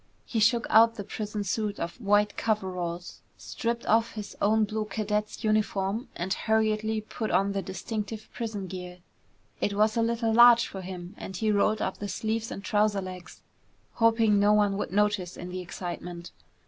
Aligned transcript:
He 0.25 0.39
shook 0.39 0.65
out 0.71 0.95
the 0.95 1.03
prison 1.03 1.43
suit 1.43 1.79
of 1.79 2.01
white 2.01 2.35
coveralls, 2.35 3.21
stripped 3.37 3.85
off 3.85 4.13
his 4.13 4.35
own 4.41 4.63
blue 4.63 4.83
cadet's 4.85 5.43
uniform, 5.43 6.09
and 6.15 6.33
hurriedly 6.33 7.01
put 7.01 7.29
on 7.29 7.51
the 7.51 7.61
distinctive 7.61 8.27
prison 8.33 8.65
gear. 8.65 8.97
It 9.59 9.75
was 9.75 9.95
a 9.95 10.01
little 10.01 10.33
large 10.33 10.65
for 10.65 10.81
him 10.81 11.13
and 11.19 11.37
he 11.37 11.51
rolled 11.51 11.83
up 11.83 11.97
the 11.99 12.07
sleeves 12.07 12.49
and 12.49 12.63
trouser 12.63 12.99
legs, 12.99 13.43
hoping 13.93 14.39
no 14.39 14.53
one 14.53 14.75
would 14.79 14.91
notice 14.91 15.37
in 15.37 15.49
the 15.49 15.59
excitement. 15.61 16.31